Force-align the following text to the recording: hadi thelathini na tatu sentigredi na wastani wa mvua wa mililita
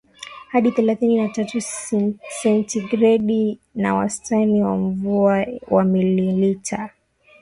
hadi 0.51 0.71
thelathini 0.71 1.17
na 1.17 1.27
tatu 1.29 1.61
sentigredi 2.41 3.59
na 3.75 3.95
wastani 3.95 4.63
wa 4.63 4.77
mvua 4.77 5.45
wa 5.67 5.83
mililita 5.83 6.89